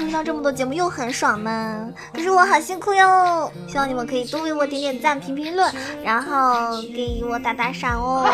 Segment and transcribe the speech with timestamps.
[0.00, 1.86] 听到这么多节目又很爽呢？
[2.14, 5.70] 可是我好辛苦哟，希望你们可以多为我点点赞、评评论，
[6.02, 8.26] 然后给我打打赏哦。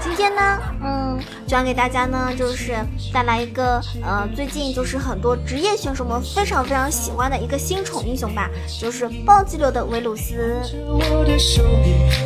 [0.00, 2.74] 今天呢，嗯，就要给大家呢，就是
[3.12, 8.50] 带来一个呃，最近就是很多职业选手们非常非常喜欢的一个新宠英雄吧，
[8.80, 10.60] 就是暴击流的维鲁斯。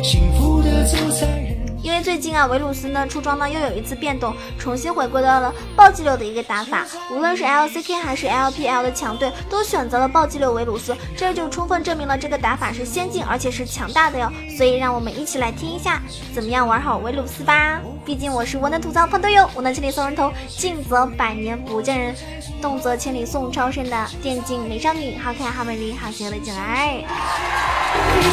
[0.03, 1.56] 幸福的走在人
[1.87, 6.85] 因为最近啊，维鲁斯呢出装呢又有一次变动，重新回归到了暴击流的一个打法。
[7.09, 14.29] 无论是 LCK 还是 LPL 的强队都选择了暴击流维鲁斯，这就充分证明了这个打法是先进而且是强大的哟。
[14.57, 16.01] 所以让我们一起来听一下，
[16.35, 17.79] 怎么样玩好维鲁斯吧。
[18.05, 22.13] 毕竟我是我能吐槽喷队友，我能千里送人头，近则百年不见人，
[22.61, 26.37] 动则千里送超生的电竞美少女，好可爱好美丽好邪恶的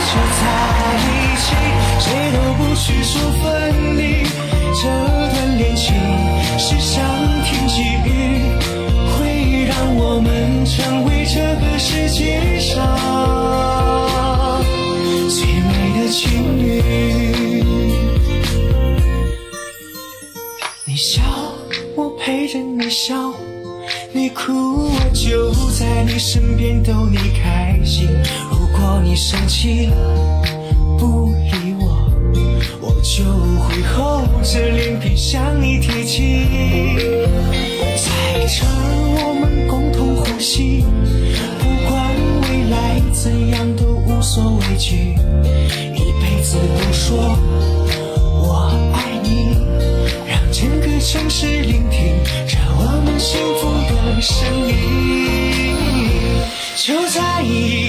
[0.07, 0.43] 就在
[1.01, 1.07] 一
[1.39, 1.45] 起。
[2.01, 3.43] 谁都不许说分
[3.97, 4.01] 离，
[4.75, 5.95] 这段恋情
[6.59, 6.93] 是上
[7.45, 7.75] 天给
[8.09, 8.11] 予，
[9.13, 12.75] 会让我们成为这个世界上
[15.29, 16.23] 最美的情
[16.59, 16.63] 侣。
[20.85, 21.23] 你笑，
[21.97, 23.15] 我陪着你笑；
[24.13, 28.09] 你哭，我就在你身边逗你开心。
[28.75, 29.95] 如果你生气了，
[30.99, 31.33] 不。
[33.17, 36.47] 就会厚着脸皮向你提起，
[37.97, 38.11] 在
[38.49, 40.85] 这我们共同呼吸，
[41.61, 45.15] 不管未来怎样都无所畏惧，
[45.95, 47.39] 一辈子都说
[48.43, 49.59] 我爱你，
[50.27, 52.17] 让整个城市聆听
[52.49, 54.35] 着我们幸福的声
[54.67, 54.73] 音，
[56.75, 57.84] 就在一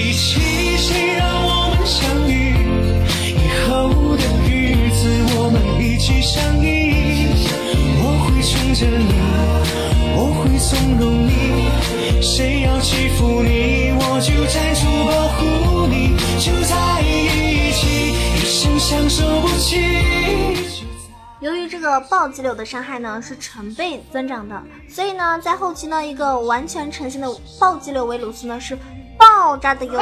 [14.48, 16.16] 站出保护你。
[16.38, 19.80] 就在一起，一生相守不弃。
[21.40, 27.28] 由于这个暴击流的伤害呢是成倍增长的，所以呢在后期呢一个完全成型的
[27.60, 28.76] 暴击流维鲁斯呢是
[29.18, 29.92] 爆炸的哟。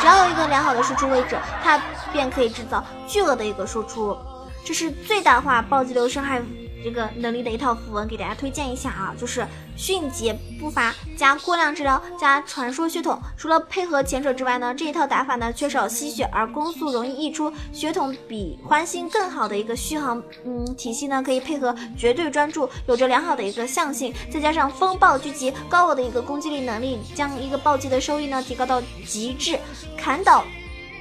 [0.00, 1.80] 只要有一个良好的输出位置，它
[2.12, 4.16] 便可以制造巨额的一个输出。
[4.64, 6.42] 这是最大化暴击流伤害
[6.86, 9.44] 这个能力的一套符文，给大家推荐一下啊，就是
[9.76, 13.20] 迅捷步伐加过量治疗加传说血统。
[13.36, 29.58] 除了配合前者之外呢，这一套打法呢缺少吸血，而攻速容易溢出，血统比欢欣更好的一个续航嗯体系呢，可以配合绝对专注，有着良好的一个向性，再加上风暴聚集高额的一个攻击力能力，将一个暴击的收益呢提高到极致，
[29.98, 30.44] 砍倒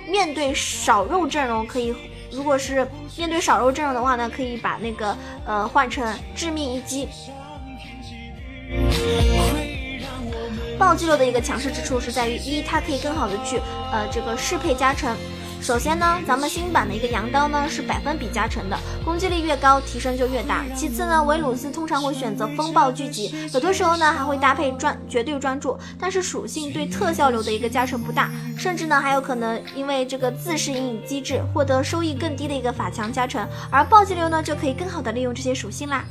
[0.10, 1.94] 面对少肉阵容可以。
[2.36, 2.86] 如果是
[3.18, 5.16] 面对少肉阵容的话呢，可以把那个
[5.46, 7.08] 呃换成致命一击。
[10.78, 13.58] 暴击流的一个强势之处是在于一，它可以更好的去
[13.92, 15.16] 呃这个适配加成。
[15.66, 20.64] 首先呢，咱们新版的一个羊刀呢是百分比加成的，攻击力越高，提升就越大。
[20.76, 36.06] 其次呢，维鲁斯通常会选择风暴聚集，有的时候呢还会搭配专绝对专注，但是属性对特效流的一个加成不大，甚至呢还有可能因为这个自适应机制获得收益更低的一个法强加成，而暴击流呢就可以更好的利用这些属性啦。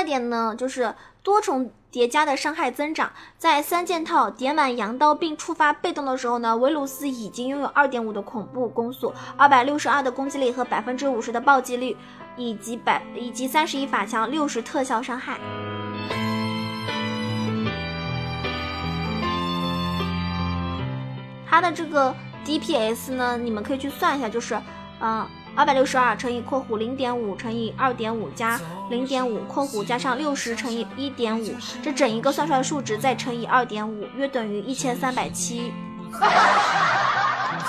[0.00, 1.70] 二点呢就是多重。
[1.90, 11.96] 叠加的伤害增长，在三件套叠满羊刀并触发被动的时候呢，维鲁斯已经拥有二点五的恐怖攻速，二百六十二的攻击力和百分之五十的暴击率，
[12.36, 15.40] 以及百以及三十一法强六十特效伤害。
[21.44, 22.14] 它的这个
[22.46, 24.56] DPS 呢，你们可以去算一下，就是，
[25.00, 25.26] 嗯。
[25.60, 28.58] 二百六十二乘以括弧零点五乘以二点五加
[28.88, 35.70] 零点五括弧加上六十乘以一点五，这整一个算出来数值再乘以二点五，约等于一千三百七。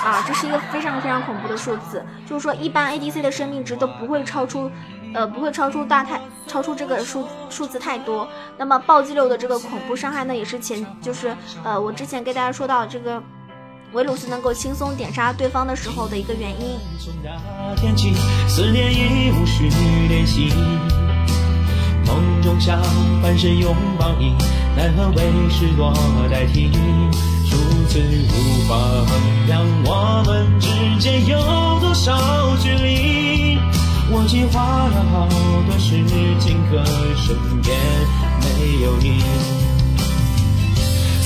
[0.02, 4.70] 啊，这是一个非常非常恐怖的数字，就是说一般 ADC 的生命值都不会超出，
[5.12, 8.26] 呃，不会超出大太超出这个数数字太多。
[8.56, 13.22] 那么暴击流的这个恐怖伤害呢，也是前就是呃，我之前跟大家说到这个。
[13.92, 16.78] 维鲁斯能够轻松点杀对方的时候的一个原因。
[22.06, 22.82] 梦中想
[23.22, 24.34] 翻身拥抱你，
[24.76, 25.92] 奈何为失落
[26.30, 26.70] 代替。
[27.44, 27.56] 数
[27.88, 30.68] 字无法衡量我们之
[30.98, 31.38] 间有
[31.80, 33.58] 多少距离。
[34.10, 35.28] 我计划了好
[35.66, 36.02] 多事
[36.40, 36.82] 情，可
[37.14, 37.78] 身边
[38.40, 39.22] 没有你。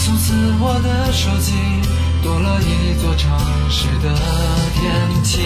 [0.04, 1.52] 从此我的手机。
[2.26, 3.30] 多了一座城
[3.70, 4.12] 市的
[4.74, 5.42] 天气。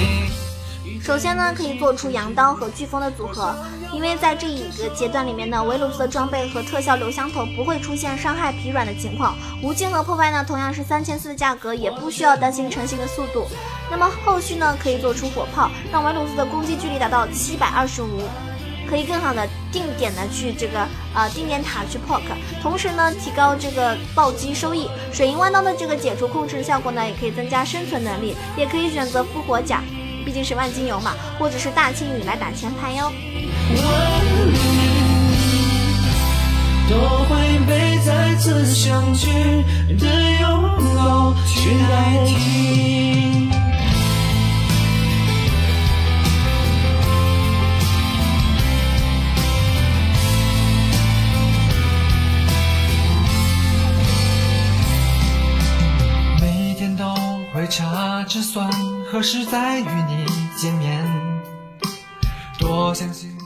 [1.03, 3.55] 首先呢，可以做出羊刀和飓风的组合，
[3.93, 9.37] 因为在这一个阶段里面呢，维鲁斯的装备和特效留香头不会出现伤害疲软的情况。
[9.63, 13.47] 无尽和破败呢，同样是三千四的价格，也不需要担心成型的速度。
[13.91, 18.23] 那么后续呢，可以做出火炮，让维鲁斯的攻击距离达到七百二十五，
[18.91, 20.85] 可以更好的定点的去这个
[21.15, 24.89] 呃定点塔去 poke，同时呢，提高这个暴击收益。
[25.13, 29.81] 水银弯刀的这个解除控制效果呢，也可以增加生存能力，也可以选择复活甲。
[30.27, 33.13] 毕竟是万金油嘛，或者是大青雨来打前排哟。
[36.91, 36.97] 都
[37.29, 39.29] 会被再次相聚
[39.97, 40.07] 的
[40.41, 40.51] 拥
[40.97, 43.30] 有取代替。
[58.31, 58.71] 查着算。
[59.11, 60.25] 何时再与你
[60.57, 61.05] 见面？
[62.61, 63.37] 多相信。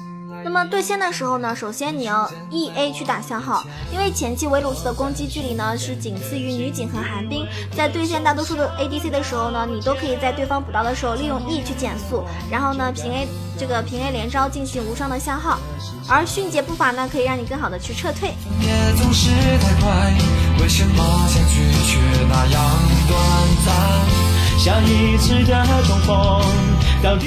[0.44, 7.46] 那么对线的时候呢，首先你要 E A 去打消耗，因为前期维鲁斯的攻击距离呢是仅次于女警和寒冰。
[7.75, 13.26] 在对线大多数的 A D C 的时候呢，你都可以在对方补刀的时候利用 E 去减速，然后呢平 A
[13.58, 15.58] 这个平 A 连招进行无伤的消耗。
[16.06, 18.34] 而迅捷步伐呢，可以让你更好的去撤退。
[18.60, 20.12] 也总是太快，
[20.60, 21.98] 为什么相聚却
[22.28, 22.62] 那样
[23.08, 23.19] 短
[23.53, 23.53] 暂？
[24.64, 26.40] 下一次的重逢，
[27.02, 27.26] 到底。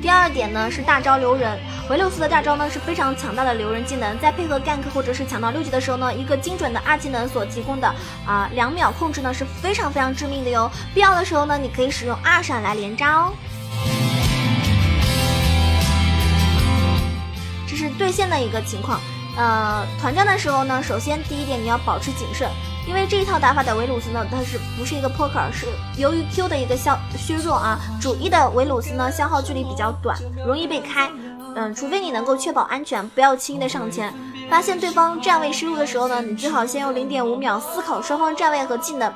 [0.00, 7.94] 第二点呢是大招留人，维鲁斯的大招呢是非常强大的留人技能，在配合 gank 或者是抢到六级的时候呢，一个精准的二技能所提供的
[8.24, 10.70] 啊两秒控制呢是非常非常致命的哟。
[10.94, 13.34] 必要的时候呢，你可以使用二闪来连扎哦。
[17.68, 18.98] 这是对线的一个情况，
[19.38, 22.48] 呃，团战的时候呢，首先第一点你要保持谨慎。
[22.88, 25.52] 因为这一套打法的维鲁斯呢，它是不是一个 poker？
[25.52, 31.08] 是由于 Q 的一个消削弱啊，主 E 的维鲁斯呢消耗距离比较短，容易被开。
[31.54, 34.12] 嗯，除非你能够确保安全，不要轻易的上前。
[34.50, 39.12] 发现对方站位失误的时候呢，你最好先用零点五秒思考双方站位和技能。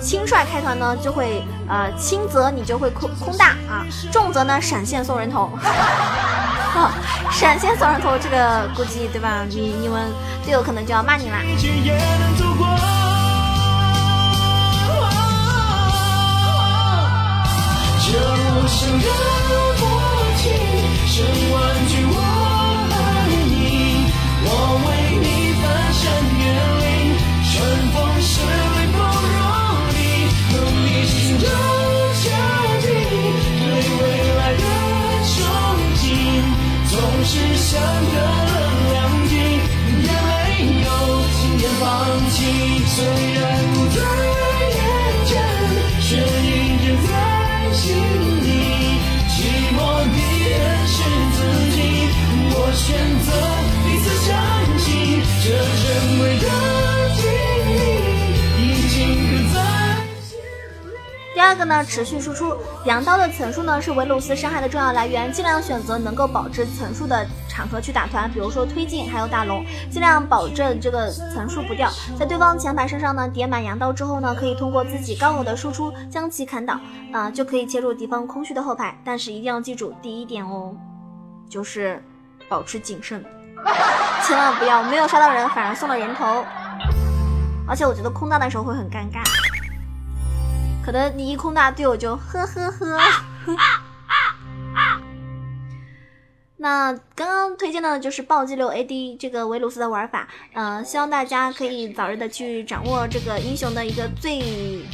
[0.00, 5.48] 轻率开团呢，就会呃轻则你就会空空大啊，重则呢闪现送人头。
[7.30, 9.44] 闪现送人头这个估计对吧？
[9.48, 10.12] 你你们
[10.44, 11.38] 队友可能就要骂你啦。
[18.04, 19.06] 这无声的
[19.48, 19.82] 默
[20.36, 20.42] 契，
[21.06, 21.14] 胜
[21.52, 21.54] 万
[21.88, 22.14] 句我
[61.62, 62.56] 个呢，持续输出。
[62.84, 67.26] 羊刀的层数呢，是维鲁斯伤害的重要来源，尽量选择能够保持层数的。
[67.48, 71.90] 场合去打团，比如说推进，还有大龙，尽量保证这个层数不掉。
[72.18, 76.80] 在对方前排身上呢叠满羊刀之后呢，可以通过自己高额的输出将其砍倒，
[77.12, 78.98] 啊，就可以切入敌方空虚的后排。
[79.04, 80.74] 但是一定要记住第一点哦，
[81.46, 82.02] 就是
[82.48, 83.22] 保持谨慎，
[84.26, 86.46] 千万不要没有杀到人反而送了人头。
[87.68, 89.22] 而且我觉得空大的时候会很尴尬，
[90.84, 92.98] 可能你一空大，队友就呵呵呵。
[96.56, 104.84] 那刚刚推荐的就是暴击流 AD 这个维鲁斯的玩法，嗯，希望大家可以早日的去掌握这个英雄的一个最，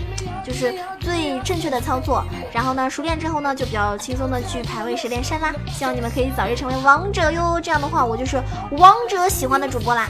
[0.42, 5.52] 就是最正确的操作，然后呢，熟练之后呢，就比较轻松的去排位十连胜啦。
[5.66, 10.08] 希望你们可以早日成为王者哟，这样的话我就是王者喜欢的主播啦。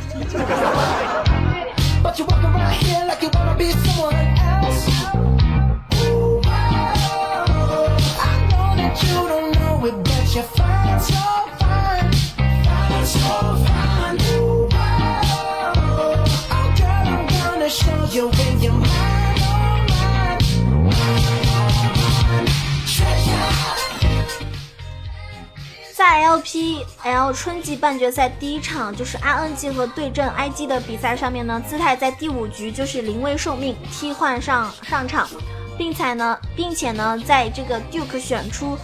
[25.95, 35.29] 在 LPL 春季半决赛第一场，就是 RNG 和对阵 IG 的比赛上面呢，姿态在第五局就是临危受命替换上上场，
[35.79, 38.77] 并且呢，并且呢，在这个 Duke 选出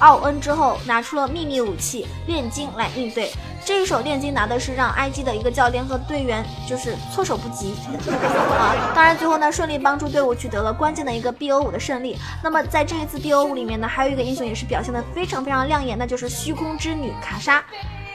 [0.00, 3.30] 奥恩之后，拿出了秘密武器炼金来应对。
[3.64, 7.74] 这一手炼金拿的是让 IG 的一个教练和队员就是措手不及
[8.58, 8.92] 啊。
[8.94, 12.16] 当然最后呢，顺利帮助队伍取得了关键的一个 BO 五的胜利。
[12.42, 17.62] 那么在这一次 BO 五里面呢，还有一个英雄也是表现的非常非常亮眼，那就是虚空之女卡莎。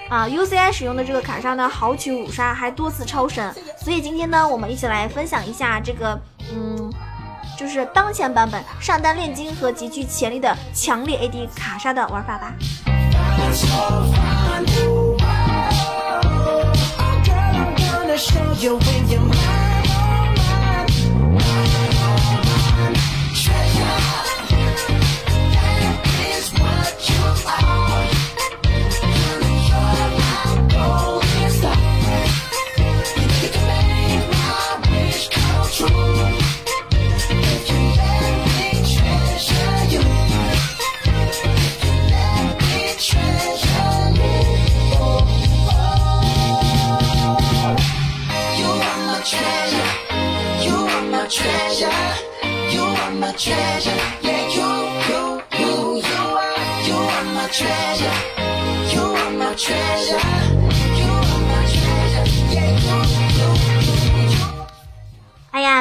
[0.10, 3.54] 啊，UCI 使用的这个卡莎呢，豪取五杀，还多次超神。
[3.80, 6.20] 所以今天呢，我们一起来分享一下这个，
[6.52, 6.92] 嗯，
[7.58, 12.54] 就是当前版本上单炼金和极具潜力的强力 AD 卡莎的玩法吧。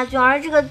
[0.03, 0.65] 哎呀，囧儿这个，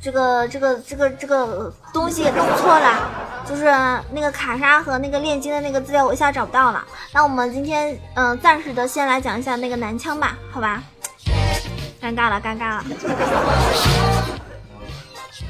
[0.00, 3.10] 这个，这个，这个，这个东西弄错了，
[3.46, 3.64] 就是
[4.10, 6.82] 那个卡莎和那个炼金的那个资料，我一下找不到了。
[7.12, 10.82] 那我们今天，嗯，暂时的先来讲一下那个男枪吧，好吧？
[12.00, 12.84] 尴尬了，尴尬了。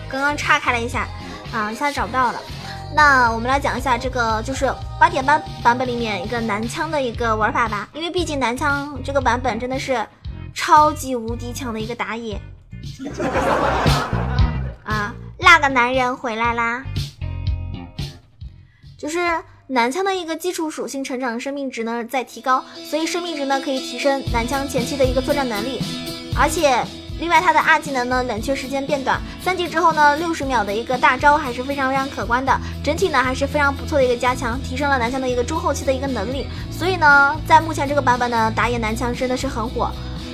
[0.08, 1.06] 刚刚岔开了一下，
[1.52, 2.40] 啊，一下找不到了。
[2.96, 4.68] 那我们来讲一下这个，就是
[4.98, 7.88] 八点八版本里面一个男枪的一个玩法吧。
[7.92, 10.04] 因为毕竟男枪这个版本真的是
[10.52, 12.40] 超级无敌强的一个打野。
[14.84, 16.84] 啊，那个男人回来啦！
[18.98, 19.18] 就是
[19.68, 25.80] 男枪的一个基础属性成长生命值呢在提高，所以生命值呢可以提升男枪前期的一个作战能力，
[26.38, 26.84] 而且。
[27.20, 32.58] 另外，他的二技能呢，冷却时间变短，三级之后呢，六十秒的一个大招还是非常非常可观的。
[32.82, 36.46] 整体呢，还是非常不错的一个加强，提升了男枪的一个中后期的一个能力。
[36.70, 39.90] 所以呢，在目前这个版本呢，打野男枪真的是很火。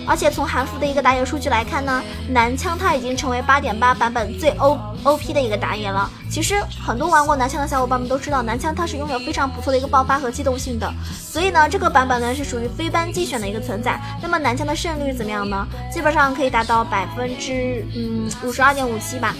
[0.07, 6.09] 而且从韩服的一个打野数据来看呢，男枪他已经成为八点八版本最 O O P 的一个打野了。
[6.31, 10.93] 其实很多玩过男枪的小伙伴们都知道，男枪它是拥有非常不错的一个爆发和机动性的。
[11.11, 14.01] 所以呢，这个版本呢是属于非班机选的一个存在。
[14.23, 15.67] 那么男枪的胜率怎么样呢？
[15.93, 19.35] 基本上可以达到百分之嗯五十二点五七吧。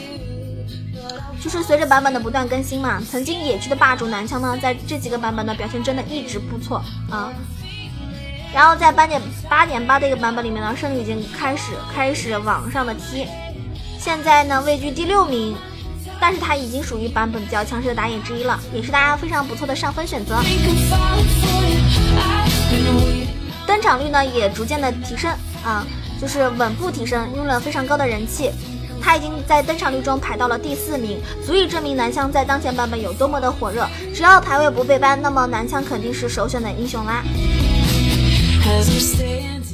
[1.39, 7.31] 就是随着版本的不断更新嘛，曾经野区的霸主男枪呢，在这几个版本的表现真的一直不错啊。
[8.55, 13.27] 然后在八点八点八的一个版本里面呢，胜率已经开始开始往上的踢，
[13.99, 15.55] 现在呢位居第六名，
[16.19, 20.41] 但是他已经属于版本比较强势的打野之一了，也是大家非常不错的上分选择。
[23.67, 25.31] 登场率呢也逐渐的提升
[25.63, 25.85] 啊，
[26.21, 28.51] 就是稳步提升，拥有了非常高的人气，
[29.03, 33.87] 他已经在登场率中排到了第四名，足以证明男枪在当前版本有多么的火热。
[34.15, 37.23] 只要排位不被 ban，那么男枪肯定是首选的英雄啦。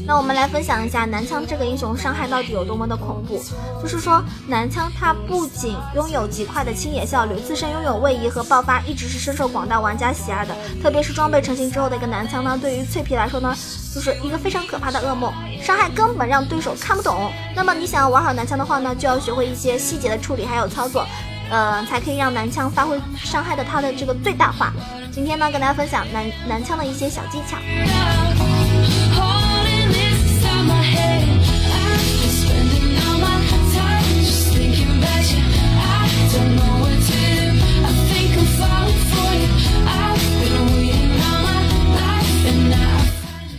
[0.04, 3.42] 那我们来分享一下男枪这个英雄伤害到底有多么的恐怖。
[3.80, 10.54] 就是说，男枪他不仅拥有极快的清野效率，自身拥有位移和爆发，一直是深受广大玩家喜爱的。
[10.82, 13.56] 特别是装备成型之后的一个男枪呢，对于脆皮来说呢，
[13.94, 15.32] 就是一个非常可怕的噩梦，
[15.62, 17.32] 伤害根本让对手看不懂。
[17.54, 21.06] 那么你想要玩好男枪的话呢，就要学会一些细节的处理还有操作，
[21.48, 24.72] 呃，才可以让男枪发挥伤害的它的这个最大化。
[25.12, 27.56] 今天呢，跟大家分享男男枪的一些小技巧。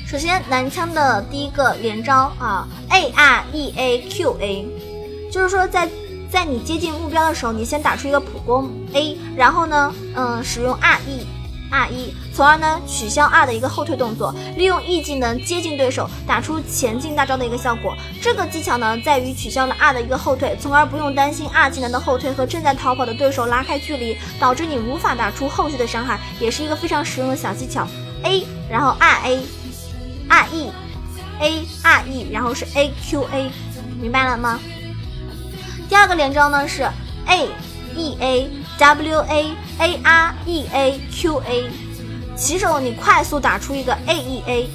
[0.06, 4.68] 首先，男枪的第一个连招啊，A R E A Q A，
[5.32, 5.89] 就是说在
[6.32, 11.25] 在你接近目标的时候，你先打出一个普攻 A，然后呢，嗯，使用 R E
[11.74, 17.96] R 一从而呢取消 R 的一个后退动作，利用 E 技能接近对手，打出前进大招的一个效果。
[18.22, 27.88] 这个技巧呢，在于取消了 R 的一个后退，从而不用担心 R 技能的后退和正在逃跑的对手拉开距离，导致你无法打出后续的伤害，也是一个非常实用的小技巧。
[28.24, 29.39] A，然后 R A。
[30.30, 30.72] R E
[31.42, 33.51] A R E，然后是 A Q A，
[34.01, 34.58] 明白了吗？
[35.89, 36.84] 第二个连招呢是
[37.27, 37.50] A
[37.96, 41.70] E A W A A R E A Q A，
[42.36, 44.70] 起手你快速打出一个 A E A，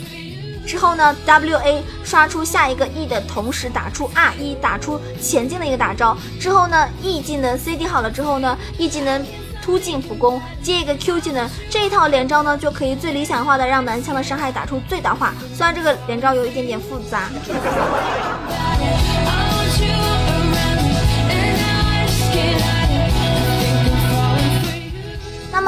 [0.66, 9.24] 之后呢 W A 刷出下一个 E 的同时打出 R E，打出前进的一个大招，之后呢 E 技能 C D 好了之后呢 E 技能。
[9.60, 15.34] 突进普攻，接一个 Q 技能，这一套连招呢就可以最理想化的让男枪的伤害打出最大化。
[15.54, 17.28] 虽然这个连招有一点点复杂。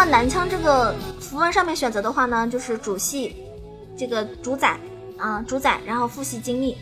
[0.01, 3.37] 么男枪这个符文上面选择的话呢，就是主系
[3.99, 4.81] 这个主宰
[5.19, 6.75] 啊，主宰，然后副系精密。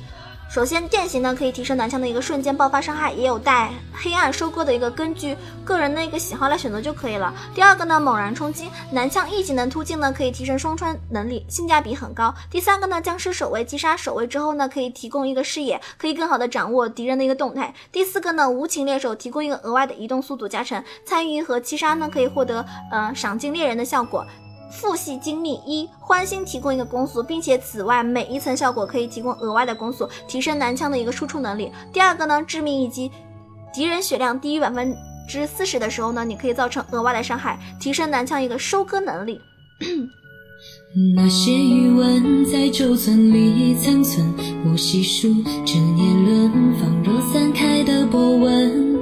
[0.49, 7.33] 首先，电刑呢可以提升男枪的一个瞬间爆发伤害，也有带黑暗收割的一个，根据个人的一个喜好来选择就可以了。
[7.55, 12.35] 第二个呢，猛然冲击，男枪一技能突进呢可以提升双穿能力，性价比很高。
[12.51, 17.75] 第三个呢，僵尸守卫击杀守卫之后呢，可以提供一个视野，可以更好的掌握敌人的一个动态。
[17.93, 24.27] 第四个呢，无情猎手提供一个额外的移动速度加成，参与和击杀呢可以获得呃赏金猎人的效果。
[24.71, 31.73] 父系精密一欢心提供一个攻速，并且此外每一层效果可以提供额外的攻速，提升男枪的一个输出能力。
[31.93, 33.11] 第二个呢，致命一击，
[33.73, 34.95] 敌人血量低于百分
[35.29, 39.41] 之四十的时候呢，你可以造成额外的伤害，提升男枪一个收割能力。
[41.15, 44.35] 那些余温在九寸里残存，
[44.65, 45.29] 不细数
[45.65, 48.99] 这年轮，仿若散开的波纹。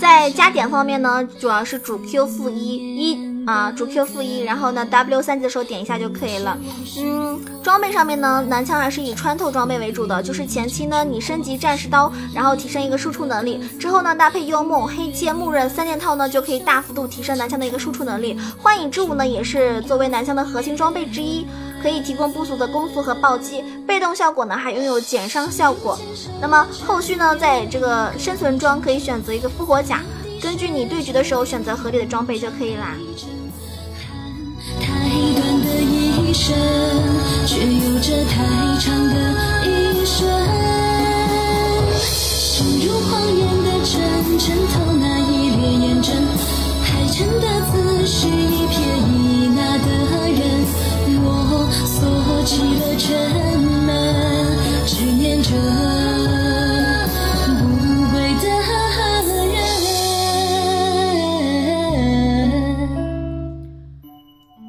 [0.00, 6.56] 在加点方面呢，主要是主 Q 负一一啊，主 Q 负一，然后呢 W 三级的时候点一下就可以了。
[6.98, 18.38] 嗯，装备上面呢，男枪还是以穿透装备为主的，就是前期呢你升级战士刀，然后提升一个输出能力，之后呢搭配幽梦、黑切、木刃三件套呢，就可以大幅度提升男枪的一个输出能力。
[18.62, 21.46] 幻影之舞呢，也是作为男枪的核心装备之一。
[21.84, 25.98] 可以提供不俗的攻速和暴击，被动效果呢还拥有减伤效果。
[26.40, 30.00] 那么后续呢，在这个生存装可以选择一个复活甲，
[30.40, 32.96] 根据你对局的时候选择合理的装备就可以啦。
[34.80, 34.86] 那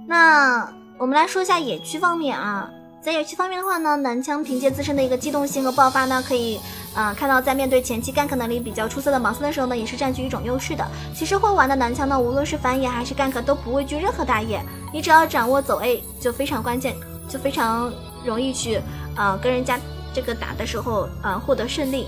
[0.07, 2.69] 那我们来说一下野区方面啊，
[3.01, 6.57] 在野区方面的话呢，男枪凭借自身的一个机动性和爆发呢，可以
[6.95, 10.87] 啊看到在面对前期干 k 能力比较出色的盲僧的时候呢，也是占据一种优势的。
[11.13, 14.61] 其实会玩的男枪呢，无论是反野还是干 k 都不畏惧任何打野，
[14.93, 16.95] 你只要掌握走 A 就非常关键，
[17.27, 17.91] 就非常
[18.25, 18.79] 容易去
[19.15, 19.79] 啊跟人家
[20.13, 22.07] 这个打的时候啊获得胜利。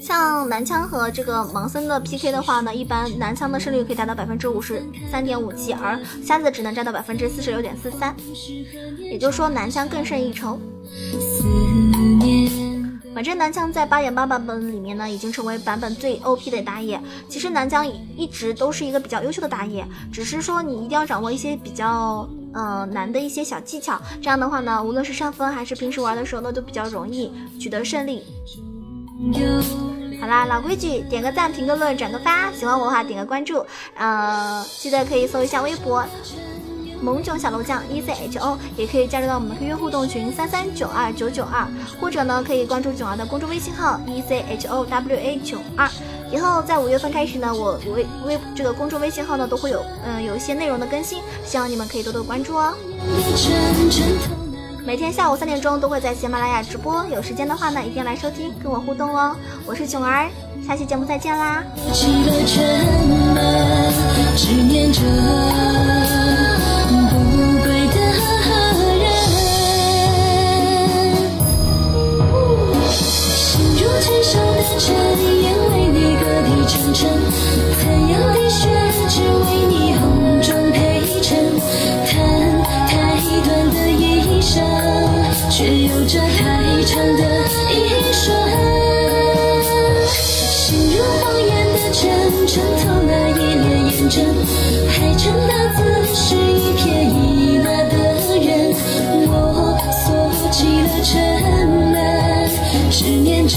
[0.00, 8.16] 像男枪和这个盲僧的 PK 的话呢，一般男枪的胜率可以达到百分之五十三点五七，而瞎子只能占到百分之四十六点四三，
[8.98, 10.58] 也就是说男枪更胜一筹。
[13.14, 16.98] 反正男枪在八点八版本里面呢，已经成为版本最 OP 的打野。
[17.28, 22.26] 其实男枪一直都是一个比较优秀的打野，只是说你一定要掌握一些比较
[22.58, 28.24] 呃难的一些小技巧，这样的话呢，无论是上分还是平时玩的时候呢，都比较容易取得胜利。
[30.20, 36.04] 好啦，老规矩，点个赞，评个论，转个发，喜欢我的话点个关注，呃，记得可以搜一下微博
[37.00, 41.64] “萌囧小楼酱 E C H O”，也可以加入到我们的 QQ 互动群三三九二九九二，
[42.00, 45.88] 或者呢，可以关注囧儿的公众微信号 E C H O W A 九二。
[46.30, 52.74] 以后在五月份开始呢，我微微这个公众微信号呢都会有嗯有一些内容的更新，希望你们可以多多关注哦。
[54.84, 59.36] 每天下午三点钟都会在喜马拉雅直播，有时间的话呢，一定来收听，跟我互动哦。
[59.66, 60.28] 我是囧儿，
[60.66, 61.62] 下期节目再见啦。
[76.68, 77.08] 城城
[77.80, 78.68] 残阳的血，
[79.08, 80.76] 只为你红妆陪
[81.22, 81.34] 衬。
[82.04, 82.14] 叹
[82.86, 82.92] 太
[83.42, 84.62] 短的一生，
[85.48, 87.22] 却有着太长的
[87.72, 87.74] 一
[88.12, 88.36] 瞬。
[90.50, 90.56] 心
[90.94, 92.04] 如荒原的城，
[92.46, 94.16] 城透那一帘烟尘。
[94.88, 95.78] 海城的字
[96.14, 97.96] 是一撇一捺的
[98.44, 98.46] 人，
[99.26, 99.32] 我
[99.90, 100.06] 锁
[100.50, 101.18] 起了城
[101.90, 101.96] 门，
[102.90, 103.56] 执念着。